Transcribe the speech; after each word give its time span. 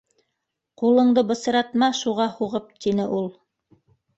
-Ҡулыңды 0.81 1.23
бысратма 1.33 1.91
шуға 1.99 2.27
һуғып,- 2.39 2.75
тине 2.87 3.07
ул. 3.19 3.33